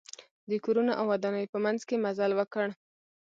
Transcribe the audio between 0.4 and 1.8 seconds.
د کورونو او ودانیو په منځ